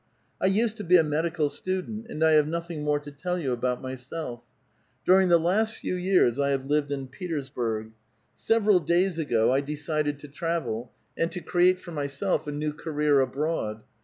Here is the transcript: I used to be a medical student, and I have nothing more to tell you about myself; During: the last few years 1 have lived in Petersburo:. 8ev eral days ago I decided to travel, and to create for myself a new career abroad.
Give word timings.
I 0.41 0.47
used 0.47 0.77
to 0.77 0.83
be 0.83 0.97
a 0.97 1.03
medical 1.03 1.47
student, 1.51 2.07
and 2.09 2.23
I 2.23 2.31
have 2.31 2.47
nothing 2.47 2.83
more 2.83 2.97
to 2.99 3.11
tell 3.11 3.37
you 3.37 3.51
about 3.53 3.83
myself; 3.83 4.41
During: 5.05 5.29
the 5.29 5.37
last 5.37 5.75
few 5.75 5.93
years 5.93 6.39
1 6.39 6.49
have 6.49 6.65
lived 6.65 6.91
in 6.91 7.05
Petersburo:. 7.07 7.91
8ev 8.35 8.61
eral 8.63 8.83
days 8.83 9.19
ago 9.19 9.53
I 9.53 9.61
decided 9.61 10.17
to 10.17 10.27
travel, 10.27 10.91
and 11.15 11.31
to 11.31 11.39
create 11.39 11.77
for 11.79 11.91
myself 11.91 12.47
a 12.47 12.51
new 12.51 12.73
career 12.73 13.19
abroad. 13.19 13.83